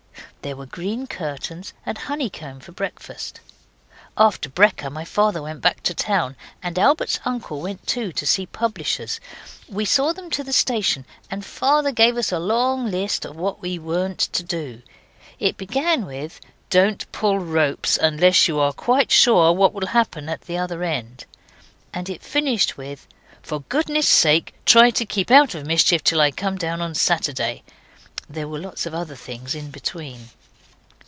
[0.43, 3.41] There were green curtains, and honeycomb for breakfast.
[4.17, 8.47] After brekker my father went back to town, and Albert's uncle went too, to see
[8.47, 9.19] publishers.
[9.69, 13.61] We saw them to the station, and Father gave us a long list of what
[13.61, 14.81] we weren't to do.
[15.39, 16.41] It began with
[16.71, 21.25] 'Don't pull ropes unless you're quite sure what will happen at the other end,'
[21.93, 23.05] and it finished with
[23.43, 27.61] 'For goodness sake, try to keep out of mischief till I come down on Saturday'.
[28.29, 30.29] There were lots of other things in between.